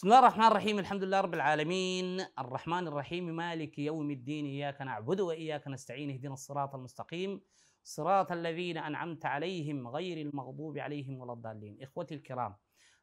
بسم 0.00 0.08
الله 0.08 0.18
الرحمن 0.18 0.44
الرحيم. 0.44 0.78
الحمد 0.78 1.04
لله 1.04 1.20
رب 1.20 1.34
العالمين. 1.34 2.20
الرحمن 2.38 2.88
الرحيم. 2.88 3.36
مالك 3.36 3.78
يوم 3.78 4.10
الدين. 4.10 4.44
إياك 4.46 4.82
نعبد 4.82 5.20
وإياك 5.20 5.68
نستعين. 5.68 6.10
اهدنا 6.10 6.32
الصراط 6.32 6.74
المستقيم. 6.74 7.40
صراط 7.84 8.32
الذين 8.32 8.78
أنعمت 8.78 9.26
عليهم 9.26 9.88
غير 9.88 10.26
المغضوب 10.26 10.78
عليهم 10.78 11.20
ولا 11.20 11.32
الضالين. 11.32 11.78
إخوتي 11.82 12.14
الكرام 12.14 12.56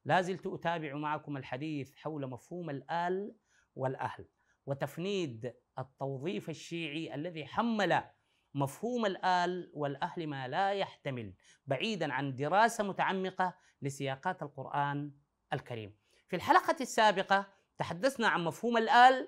لا 0.05 0.22
زلت 0.22 0.48
أتابع 0.48 0.96
معكم 0.96 1.38
الحديث 1.38 1.96
حول 1.96 2.28
مفهوم 2.28 2.70
الآل 2.70 3.36
والأهل 3.76 4.26
وتفنيد 4.66 5.54
التوظيف 5.80 6.50
الشيعي 6.50 7.16
الذي 7.16 7.46
حمل 7.46 8.04
مفهوم 8.54 9.05
الآل 9.05 9.72
والأهل 9.74 10.27
ما 10.27 10.48
لا 10.48 10.74
يحتمل 10.74 11.34
بعيدا 11.66 12.14
عن 12.14 12.36
دراسة 12.36 12.84
متعمقة 12.84 13.55
لسياقات 13.82 14.44
القرآن 14.44 15.12
الكريم. 15.54 16.07
في 16.27 16.36
الحلقة 16.36 16.76
السابقة 16.81 17.48
تحدثنا 17.77 18.27
عن 18.27 18.44
مفهوم 18.44 18.77
الآل 18.77 19.27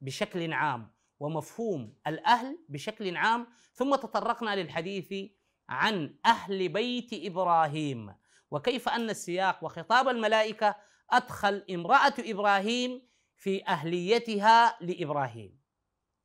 بشكل 0.00 0.52
عام 0.52 0.92
ومفهوم 1.20 1.94
الأهل 2.06 2.58
بشكل 2.68 3.16
عام 3.16 3.46
ثم 3.72 3.94
تطرقنا 3.94 4.56
للحديث 4.56 5.30
عن 5.68 6.16
أهل 6.26 6.68
بيت 6.68 7.10
إبراهيم 7.12 8.14
وكيف 8.50 8.88
أن 8.88 9.10
السياق 9.10 9.64
وخطاب 9.64 10.08
الملائكة 10.08 10.76
أدخل 11.10 11.64
امرأة 11.70 12.14
إبراهيم 12.18 13.08
في 13.36 13.66
أهليتها 13.66 14.78
لإبراهيم. 14.80 15.60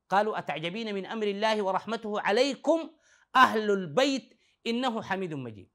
قالوا 0.10 0.40
أتعجبين 0.40 0.96
من 0.96 1.06
أمر 1.06 1.28
الله 1.28 1.62
ورحمته 1.62 2.22
عليكم 2.22 2.90
أهل 3.36 3.72
البيت 3.72 4.40
إنه 4.68 5.02
حميد 5.02 5.34
مجيد. 5.34 5.70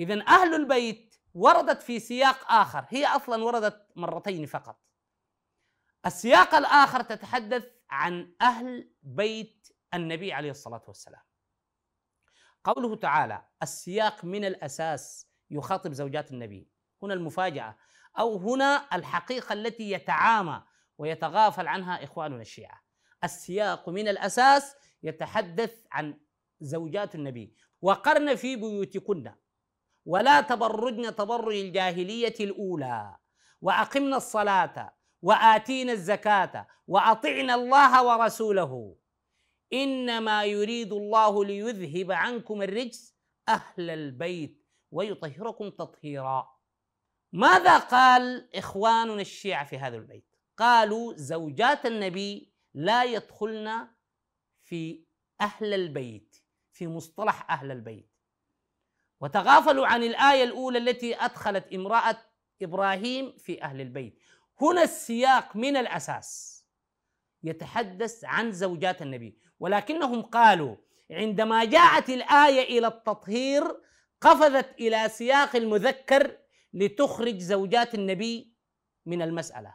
إذا 0.00 0.24
أهل 0.28 0.54
البيت 0.54 1.09
وردت 1.34 1.82
في 1.82 2.00
سياق 2.00 2.52
آخر. 2.52 2.86
هي 2.88 3.06
أصلا 3.06 3.44
وردت 3.44 3.86
مرتين 3.96 4.46
فقط. 4.46 4.80
السياق 6.06 6.54
الآخر 6.54 7.02
تتحدث 7.02 7.66
عن 7.90 8.34
أهل 8.40 8.92
بيت 9.02 9.68
النبي 9.94 10.32
عليه 10.32 10.50
الصلاة 10.50 10.82
والسلام. 10.88 11.22
قوله 12.64 12.96
تعالى 12.96 13.48
السياق 13.62 14.24
من 14.24 14.44
الأساس 14.44 15.30
يخاطب 15.50 15.92
زوجات 15.92 16.30
النبي. 16.30 16.70
هنا 17.02 17.14
المفاجأة 17.14 17.76
أو 18.18 18.36
هنا 18.36 18.88
الحقيقة 18.92 19.52
التي 19.52 19.90
يتعامى 19.90 20.62
ويتغافل 20.98 21.68
عنها 21.68 22.04
إخواننا 22.04 22.40
الشيعة. 22.40 22.82
السياق 23.24 23.88
من 23.88 24.08
الأساس 24.08 24.76
يتحدث 25.02 25.86
عن 25.92 26.20
زوجات 26.60 27.14
النبي. 27.14 27.56
وقرن 27.82 28.34
في 28.34 28.56
بيوتكن. 28.56 29.34
ولا 30.04 30.40
تبرجن 30.40 31.16
تبرج 31.16 31.54
الجاهلية 31.54 32.34
الأولى. 32.40 33.16
وأقمنا 33.60 34.16
الصلاة 34.16 34.94
وآتينا 35.22 35.92
الزكاة 35.92 36.66
وأطعنا 36.86 37.54
الله 37.54 38.04
ورسوله. 38.06 38.96
إنما 39.72 40.44
يريد 40.44 40.92
الله 40.92 41.44
ليذهب 41.44 42.12
عنكم 42.12 42.62
الرجس 42.62 43.16
أهل 43.48 43.90
البيت 43.90 44.66
ويطهركم 44.90 45.70
تطهيرا. 45.70 46.48
ماذا 47.32 47.78
قال 47.78 48.56
إخواننا 48.56 49.20
الشيعة 49.20 49.64
في 49.64 49.78
هذا 49.78 49.96
البيت؟ 49.96 50.36
قالوا 50.56 51.14
زوجات 51.16 51.86
النبي 51.86 52.52
لا 52.74 53.04
يدخلن 53.04 53.88
في 54.62 55.04
أهل 55.40 55.74
البيت 55.74 56.36
في 56.72 56.88
مصطلح 56.88 57.50
أهل 57.50 57.70
البيت. 57.70 58.10
وتغافلوا 59.20 59.86
عن 59.86 60.02
الآية 60.02 60.44
الأولى 60.44 60.78
التي 60.78 61.16
أدخلت 61.16 61.72
امرأة 61.72 62.16
إبراهيم 62.62 63.36
في 63.38 63.62
أهل 63.62 63.80
البيت. 63.80 64.18
هنا 64.60 64.82
السياق 64.82 65.56
من 65.56 65.76
الأساس 65.76 66.60
يتحدث 67.42 68.24
عن 68.24 68.52
زوجات 68.52 69.02
النبي 69.02 69.38
ولكنهم 69.60 70.22
قالوا 70.22 70.76
عندما 71.10 71.64
جاءت 71.64 72.08
الآية 72.10 72.78
إلى 72.78 72.86
التطهير 72.86 73.80
قفزت 74.20 74.74
إلى 74.80 75.08
سياق 75.08 75.56
المذكر 75.56 76.36
لتخرج 76.72 77.38
زوجات 77.38 77.94
النبي 77.94 78.54
من 79.06 79.22
المسألة. 79.22 79.74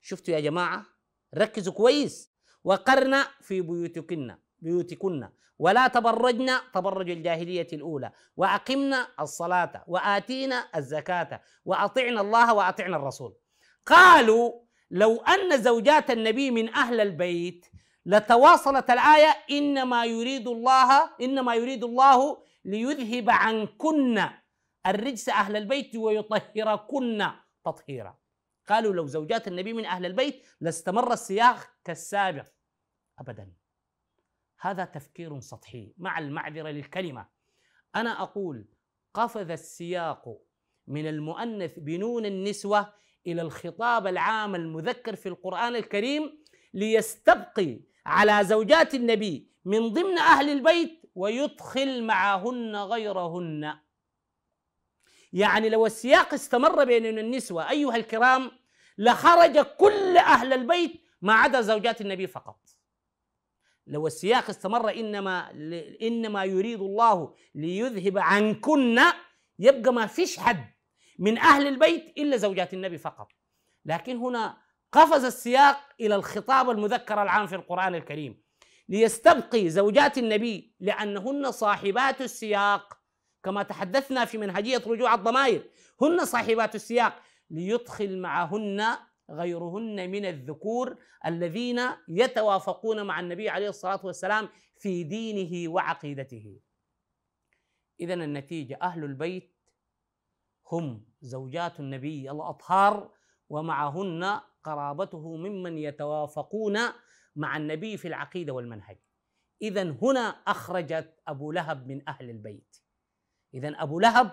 شفتوا 0.00 0.34
يا 0.34 0.40
جماعة؟ 0.40 0.86
ركزوا 1.34 1.72
كويس. 1.72 2.32
وقرن 2.64 3.24
في 3.40 3.60
بيوتكن. 3.60 4.36
بيوتكن. 4.60 5.28
ولا 5.58 5.88
تبرجن 5.88 6.50
تبرج 6.74 7.10
الجاهلية 7.10 7.66
الأولى. 7.72 8.12
وأقمنا 8.36 9.08
الصلاة 9.20 9.84
وآتينا 9.86 10.68
الزكاة 10.76 11.40
وأطعنا 11.64 12.20
الله 12.20 12.54
وأطعنا 12.54 12.96
الرسول. 12.96 13.34
قالوا 13.86 14.52
لو 14.90 15.16
أن 15.16 15.62
زوجات 15.62 16.10
النبي 16.10 16.50
من 16.50 16.74
أهل 16.74 17.00
البيت 17.00 17.66
لتواصلت 18.06 18.90
الآية 18.90 19.36
إنما 19.50 20.04
يريد 20.04 20.48
الله 20.48 21.10
إنما 21.20 21.54
يريد 21.54 21.84
الله 21.84 22.38
ليذهب 22.64 23.30
عنكن 23.30 24.24
الرجس 24.86 25.28
أهل 25.28 25.56
البيت 25.56 25.96
ويطهركن 25.96 27.26
تطهيرا. 27.64 28.18
قالوا 28.68 28.94
لو 28.94 29.06
زوجات 29.06 29.48
النبي 29.48 29.72
من 29.72 29.84
أهل 29.86 30.06
البيت 30.06 30.46
لاستمر 30.60 31.12
السياق 31.12 31.56
كالسابق 31.84 32.46
أبدا. 33.18 33.52
هذا 34.60 34.84
تفكير 34.84 35.40
سطحي 35.40 35.92
مع 35.98 36.18
المعذرة 36.18 36.68
للكلمة. 36.68 37.26
أنا 37.96 38.22
أقول 38.22 38.66
قفز 39.14 39.50
السياق 39.50 40.38
من 40.86 41.08
المؤنث 41.08 41.78
بنون 41.78 42.26
النسوة 42.26 42.92
إلى 43.26 43.42
الخطاب 43.42 44.06
العام 44.06 44.54
المذكر 44.54 45.16
في 45.16 45.28
القرآن 45.28 45.76
الكريم 45.76 46.44
ليستبقي 46.74 47.80
على 48.06 48.44
زوجات 48.44 48.94
النبي 48.94 49.50
من 49.64 49.88
ضمن 49.92 50.18
أهل 50.18 50.48
البيت 50.48 51.02
ويدخل 51.14 52.04
معهن 52.04 52.76
غيرهن. 52.76 53.78
يعني 55.32 55.68
لو 55.68 55.86
السياق 55.86 56.34
استمر 56.34 56.84
بين 56.84 57.18
النسوة 57.18 57.70
أيها 57.70 57.96
الكرام 57.96 58.50
لخرج 58.98 59.58
كل 59.58 60.16
أهل 60.16 60.52
البيت 60.52 61.02
ما 61.22 61.32
عدا 61.32 61.60
زوجات 61.60 62.00
النبي 62.00 62.26
فقط. 62.26 62.77
لو 63.88 64.06
السياق 64.06 64.48
استمر 64.50 64.90
إنما 64.90 65.50
إنما 66.02 66.44
يريد 66.44 66.80
الله 66.80 67.34
ليذهب 67.54 68.18
عنكن 68.18 69.00
يبقى 69.58 69.92
ما 69.92 70.06
فيش 70.06 70.38
حد 70.38 70.64
من 71.18 71.38
أهل 71.38 71.66
البيت 71.66 72.18
إلا 72.18 72.36
زوجات 72.36 72.74
النبي 72.74 72.98
فقط. 72.98 73.28
لكن 73.84 74.16
هنا 74.16 74.56
قفز 74.92 75.24
السياق 75.24 75.76
إلى 76.00 76.14
الخطاب 76.14 76.70
المذكر 76.70 77.22
العام 77.22 77.46
في 77.46 77.54
القرآن 77.54 77.94
الكريم. 77.94 78.42
ليستبقي 78.88 79.68
زوجات 79.70 80.18
النبي 80.18 80.74
لأنهن 80.80 81.50
صاحبات 81.50 82.20
السياق. 82.20 82.98
كما 83.42 83.62
تحدثنا 83.62 84.24
في 84.24 84.38
منهجية 84.38 84.82
رجوع 84.86 85.14
الضمائر 85.14 85.62
هن 86.02 86.24
صاحبات 86.24 86.74
السياق. 86.74 87.22
ليدخل 87.50 88.18
معهن 88.18 88.86
غيرهن 89.30 90.10
من 90.10 90.24
الذكور 90.24 90.96
الذين 91.26 91.80
يتوافقون 92.08 93.06
مع 93.06 93.20
النبي 93.20 93.48
عليه 93.48 93.68
الصلاة 93.68 94.06
والسلام 94.06 94.48
في 94.78 95.04
دينه 95.04 95.72
وعقيدته. 95.72 96.60
اذا 98.00 98.14
النتيجة 98.14 98.78
أهل 98.82 99.04
البيت 99.04 99.54
هم 100.72 101.04
زوجات 101.20 101.80
النبي 101.80 102.30
الأطهار 102.30 103.10
ومعهن 103.48 104.40
قرابته 104.64 105.36
ممن 105.36 105.78
يتوافقون 105.78 106.78
مع 107.36 107.56
النبي 107.56 107.96
في 107.96 108.08
العقيدة 108.08 108.52
والمنهج. 108.52 108.96
اذا 109.62 109.82
هنا 110.02 110.20
أخرجت 110.46 111.14
أبو 111.28 111.52
لهب 111.52 111.86
من 111.86 112.08
أهل 112.08 112.30
البيت. 112.30 112.76
اذا 113.54 113.68
أبو 113.68 114.00
لهب 114.00 114.30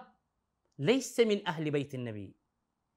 ليس 0.80 1.20
من 1.20 1.48
أهل 1.48 1.72
بيت 1.72 1.96
النبي. 1.96 2.36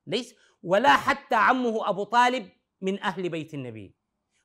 ليس 0.08 0.34
ولا 0.62 0.96
حتى 0.96 1.34
عمه 1.34 1.88
أبو 1.88 2.04
طالب 2.04 2.50
من 2.80 3.02
أهل 3.02 3.28
بيت 3.28 3.54
النبي 3.54 3.94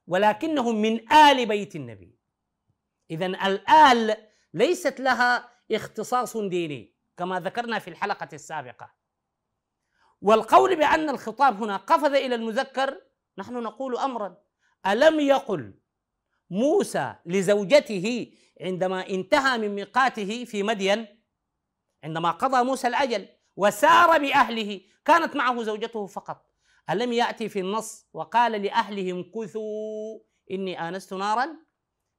ولكنهم 0.08 0.82
من 0.82 1.12
آل 1.14 1.46
بيت 1.46 1.76
النبي. 1.76 2.18
اذا 3.12 3.26
الآل 3.26 4.28
ليست 4.54 5.00
لها 5.00 5.50
اختصاص 5.72 6.38
ديني 6.38 6.96
كما 7.18 7.40
ذكرنا 7.40 7.80
في 7.80 7.90
الحلقة 7.90 8.30
السابقة. 8.34 8.94
والقول 10.22 10.76
بأن 10.76 11.10
الخطاب 11.10 11.64
هنا 11.64 11.78
قفز 11.78 12.14
إلى 12.14 12.36
المذكر 12.36 13.02
نحن 13.38 13.54
نقول 13.54 13.98
امرا. 13.98 14.38
ألم 14.86 15.20
يقل 15.20 15.80
موسى 16.50 17.16
لزوجته 17.26 18.34
عندما 18.62 19.10
انتهى 19.10 19.58
من 19.58 19.76
ميقاته 19.76 20.46
في 20.46 20.64
مدين 20.64 21.24
عندما 22.04 22.32
قضى 22.32 22.64
موسى 22.64 22.88
الأجل 22.88 23.28
وسار 23.56 24.20
بأهله 24.20 24.82
كانت 25.06 25.36
معه 25.36 25.64
زوجته 25.64 26.06
فقط. 26.06 26.54
ألم 26.90 27.14
يأتي 27.14 27.50
في 27.50 27.60
النص 27.60 28.08
وقال 28.14 28.52
لأهلهم 28.52 29.18
امكثوا 29.18 30.20
إني 30.52 30.88
آنست 30.88 31.14
نارا 31.14 31.48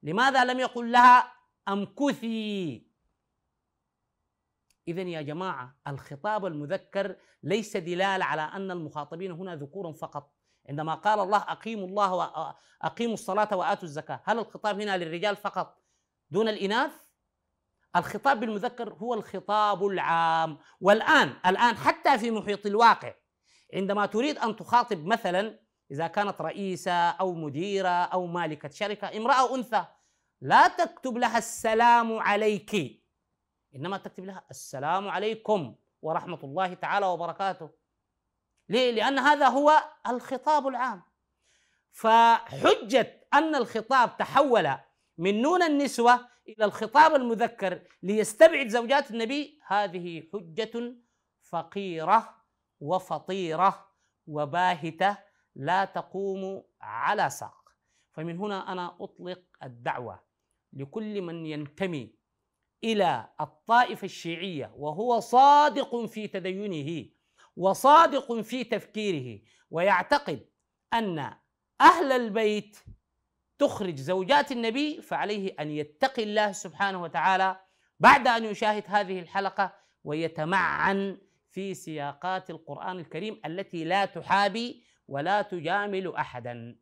لماذا 0.03 0.45
لم 0.45 0.59
يقل 0.59 0.91
لها 0.91 1.33
امكثي 1.67 2.87
إذا 4.87 5.01
يا 5.01 5.21
جماعة 5.21 5.75
الخطاب 5.87 6.45
المذكر 6.45 7.15
ليس 7.43 7.77
دلالة 7.77 8.25
على 8.25 8.41
أن 8.41 8.71
المخاطبين 8.71 9.31
هنا 9.31 9.55
ذكور 9.55 9.93
فقط. 9.93 10.31
عندما 10.69 10.95
قال 10.95 11.19
الله 11.19 11.37
أقيموا 11.37 11.87
الله 11.87 12.13
وأقيموا 12.13 13.13
الصلاة 13.13 13.55
وآتوا 13.55 13.83
الزكاة 13.83 14.21
هل 14.23 14.39
الخطاب 14.39 14.81
هنا 14.81 14.97
للرجال 14.97 15.35
فقط 15.35 15.81
دون 16.31 16.47
الإناث؟ 16.47 17.04
الخطاب 17.95 18.39
بالمذكر 18.39 18.93
هو 18.93 19.13
الخطاب 19.13 19.85
العام. 19.85 20.57
والآن 20.81 21.33
الآن 21.45 21.77
حتى 21.77 22.19
في 22.19 22.31
محيط 22.31 22.65
الواقع 22.65 23.13
عندما 23.73 24.05
تريد 24.05 24.37
أن 24.37 24.55
تخاطب 24.55 25.05
مثلا 25.05 25.59
إذا 25.91 26.07
كانت 26.07 26.41
رئيسة 26.41 27.09
أو 27.09 27.33
مديرة 27.33 27.89
أو 27.89 28.25
مالكة 28.25 28.69
شركة 28.69 29.17
امرأة 29.17 29.55
أنثى 29.55 29.85
لا 30.41 30.67
تكتب 30.67 31.17
لها 31.17 31.37
السلام 31.37 32.19
عليك. 32.19 33.01
إنما 33.75 33.97
تكتب 33.97 34.25
لها 34.25 34.45
السلام 34.49 35.07
عليكم 35.07 35.75
ورحمة 36.01 36.39
الله 36.43 36.73
تعالى 36.73 37.05
وبركاته. 37.05 37.69
ليه؟ 38.69 38.91
لأن 38.91 39.19
هذا 39.19 39.47
هو 39.47 39.83
الخطاب 40.07 40.67
العام. 40.67 41.03
فحجة 41.91 43.27
أن 43.33 43.55
الخطاب 43.55 44.17
تحول 44.17 44.77
من 45.17 45.41
نون 45.41 45.63
النسوة 45.63 46.34
إلى 46.47 46.65
الخطاب 46.65 47.15
المذكر 47.15 47.81
ليستبعد 48.03 48.67
زوجات 48.67 49.11
النبي. 49.11 49.59
هذه 49.67 50.23
حجة 50.33 50.95
فقيرة 51.41 52.35
وفطيرة 52.79 53.87
وباهتة 54.27 55.17
لا 55.55 55.85
تقوم 55.85 56.63
على 56.81 57.29
ساق. 57.29 57.69
فمن 58.11 58.37
هنا 58.37 58.71
أنا 58.71 58.97
أطلق 58.99 59.41
الدعوة 59.63 60.23
لكل 60.73 61.21
من 61.21 61.45
ينتمي 61.45 62.15
إلى 62.83 63.29
الطائفة 63.41 64.05
الشيعية 64.05 64.71
وهو 64.75 65.19
صادق 65.19 66.05
في 66.05 66.27
تدينه 66.27 67.09
وصادق 67.55 68.33
في 68.41 68.63
تفكيره 68.63 69.41
ويعتقد 69.69 70.49
أن 70.93 71.33
أهل 71.81 72.11
البيت 72.11 72.77
تخرج 73.59 73.95
زوجات 73.95 74.51
النبي 74.51 75.01
فعليه 75.01 75.55
أن 75.59 75.71
يتقي 75.71 76.23
الله 76.23 76.51
سبحانه 76.51 77.01
وتعالى 77.01 77.59
بعد 77.99 78.27
أن 78.27 78.45
يشاهد 78.45 78.83
هذه 78.87 79.19
الحلقة 79.19 79.73
ويتمعن 80.03 81.17
في 81.51 81.73
سياقات 81.73 82.49
القرآن 82.49 82.99
الكريم 82.99 83.41
التي 83.45 83.83
لا 83.83 84.05
تحابي 84.05 84.83
ولا 85.07 85.41
تجامل 85.41 86.15
احدا. 86.15 86.79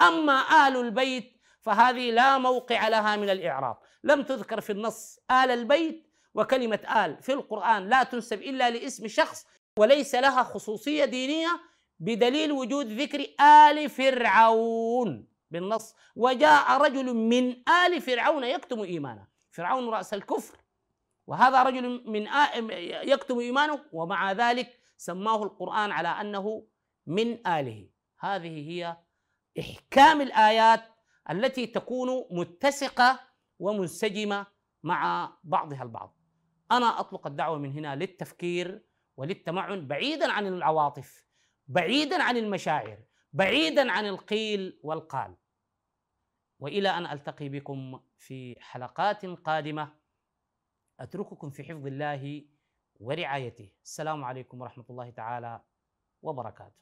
أما 0.00 0.68
آل 0.68 0.76
البيت 0.76 1.40
فهذه 1.60 2.10
لا 2.10 2.38
موقع 2.38 2.88
لها 2.88 3.16
من 3.16 3.30
الإعراب. 3.30 3.78
لم 4.04 4.22
تذكر 4.22 4.60
في 4.60 4.72
النص 4.72 5.18
آل 5.30 5.50
البيت 5.50 6.06
وكلمة 6.34 7.04
آل 7.04 7.22
في 7.22 7.32
القرآن 7.32 7.88
لا 7.88 8.02
تنسب 8.02 8.42
إلا 8.42 8.70
لاسم 8.70 9.08
شخص 9.08 9.46
وليس 9.76 10.14
لها 10.14 10.42
خصوصية 10.42 11.04
دينية 11.04 11.60
بدليل 11.98 12.52
وجود 12.52 12.86
ذكر 12.86 13.26
آل 13.40 13.90
فرعون. 13.90 15.29
بالنص. 15.50 15.94
وجاء 16.16 16.82
رجل 16.82 17.14
من 17.14 17.68
آل 17.68 18.00
فرعون 18.00 18.44
يكتم 18.44 18.82
إيمانه. 18.82 19.26
فرعون 19.50 19.88
رأس 19.88 20.14
الكفر. 20.14 20.58
وهذا 21.26 21.62
رجل 21.62 22.10
من 22.10 22.28
آل 22.28 22.70
يكتم 23.08 23.38
إيمانه 23.38 23.80
ومع 23.92 24.32
ذلك 24.32 24.80
سماه 24.96 25.42
القرآن 25.42 25.90
على 25.90 26.08
أنه 26.08 26.66
من 27.06 27.46
آله. 27.46 27.88
هذه 28.18 28.70
هي 28.70 28.96
إحكام 29.58 30.20
الآيات 30.20 30.82
التي 31.30 31.66
تكون 31.66 32.26
متسقة 32.30 33.20
ومنسجمة 33.58 34.46
مع 34.82 35.32
بعضها 35.44 35.82
البعض. 35.82 36.16
أنا 36.72 37.00
أطلق 37.00 37.26
الدعوة 37.26 37.58
من 37.58 37.72
هنا 37.72 37.96
للتفكير 37.96 38.82
وللتمعن 39.16 39.86
بعيدا 39.86 40.32
عن 40.32 40.46
العواطف 40.46 41.24
بعيدا 41.68 42.22
عن 42.22 42.36
المشاعر 42.36 42.98
بعيدا 43.32 43.92
عن 43.92 44.06
القيل 44.06 44.80
والقال. 44.82 45.36
وإلى 46.58 46.88
أن 46.88 47.06
ألتقي 47.06 47.48
بكم 47.48 48.00
في 48.18 48.56
حلقات 48.60 49.26
قادمة 49.26 49.94
أترككم 51.00 51.50
في 51.50 51.64
حفظ 51.64 51.86
الله 51.86 52.44
ورعايته. 53.00 53.72
السلام 53.84 54.24
عليكم 54.24 54.60
ورحمة 54.60 54.84
الله 54.90 55.10
تعالى 55.10 55.60
وبركاته. 56.22 56.80